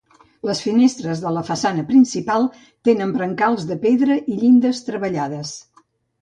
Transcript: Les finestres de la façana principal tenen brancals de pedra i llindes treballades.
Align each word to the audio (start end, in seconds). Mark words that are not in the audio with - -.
Les 0.49 0.59
finestres 0.67 1.19
de 1.25 1.33
la 1.35 1.43
façana 1.49 1.83
principal 1.89 2.47
tenen 2.89 3.13
brancals 3.19 3.69
de 3.73 3.79
pedra 3.85 4.19
i 4.33 4.39
llindes 4.41 4.83
treballades. 4.91 5.55